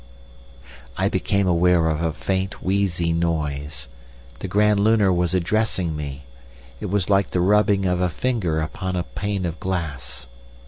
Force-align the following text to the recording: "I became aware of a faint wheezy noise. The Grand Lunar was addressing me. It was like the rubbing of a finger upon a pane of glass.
"I 0.97 1.09
became 1.09 1.47
aware 1.47 1.85
of 1.87 2.01
a 2.01 2.11
faint 2.11 2.63
wheezy 2.63 3.13
noise. 3.13 3.87
The 4.39 4.47
Grand 4.47 4.79
Lunar 4.79 5.13
was 5.13 5.35
addressing 5.35 5.95
me. 5.95 6.23
It 6.79 6.87
was 6.87 7.07
like 7.07 7.29
the 7.29 7.39
rubbing 7.39 7.85
of 7.85 8.01
a 8.01 8.09
finger 8.09 8.61
upon 8.61 8.95
a 8.95 9.03
pane 9.03 9.45
of 9.45 9.59
glass. 9.59 10.25